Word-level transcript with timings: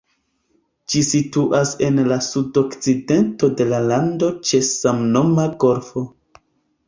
Ĝi 0.91 1.01
situas 1.07 1.73
en 1.87 1.99
la 2.11 2.15
sudokcidento 2.27 3.51
de 3.59 3.67
la 3.73 3.81
lando 3.91 4.29
ĉe 4.51 4.61
samnoma 4.69 5.45
golfo. 5.65 6.03